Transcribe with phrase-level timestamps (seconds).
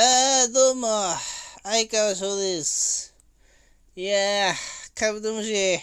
[0.00, 0.86] あー、どうも、
[1.64, 3.16] 相川翔です。
[3.96, 4.54] いやー、
[4.94, 5.80] カブトムシ、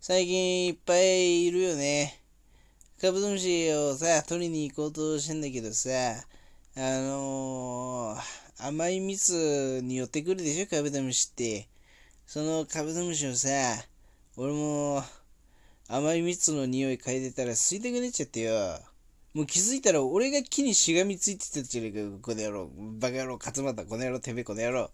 [0.00, 2.20] 最近いっぱいいるよね。
[3.00, 11.68] カブトムシをさ、取りに行こうとしてんだけどさ、あのー、甘い蜜に寄ってくるでしょ、カブトムシって。
[12.26, 13.48] そのカブトムシをさ、
[14.36, 15.04] 俺も
[15.86, 18.80] 甘い蜜の匂い嗅いでたら吸いたくなっちゃってよ。
[19.34, 22.70] もう気づいたら俺が木にしがみついてたじゃねえかよ、この野郎。
[23.00, 24.92] バカ野郎、勝俣、この野郎、てめえ、この野郎。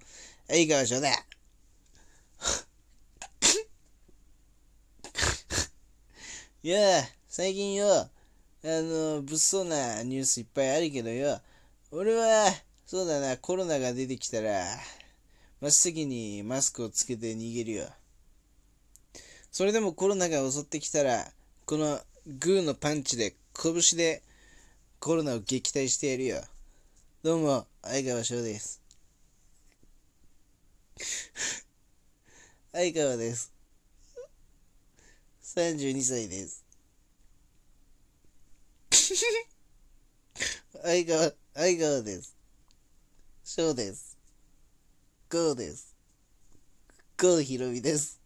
[0.48, 1.10] 相川翔だ。
[6.62, 8.08] いや、最近よ、あ
[8.64, 11.38] の、物騒なニュースいっぱいあるけどよ、
[11.90, 12.50] 俺は、
[12.86, 14.64] そうだな、コロナが出てきたら、
[15.60, 17.88] 真っ先にマスクをつけて逃げるよ。
[19.52, 21.30] それでもコロナが襲ってきたら、
[21.66, 24.22] このグーのパンチで、拳で
[25.02, 26.42] コロナを撃退してやるよ。
[27.22, 28.82] どうも、相川翔です。
[32.70, 33.50] 相川です。
[35.42, 36.66] 32歳です。
[40.82, 42.36] 相川、相川です。
[43.42, 44.18] 翔です。
[45.32, 45.96] ゴーです。
[47.18, 48.19] ゴーひろみです。